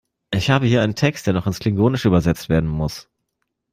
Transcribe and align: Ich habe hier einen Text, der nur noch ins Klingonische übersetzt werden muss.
Ich 0.33 0.49
habe 0.49 0.65
hier 0.65 0.81
einen 0.81 0.95
Text, 0.95 1.27
der 1.27 1.33
nur 1.33 1.41
noch 1.43 1.45
ins 1.47 1.59
Klingonische 1.59 2.07
übersetzt 2.07 2.49
werden 2.49 2.67
muss. 2.67 3.07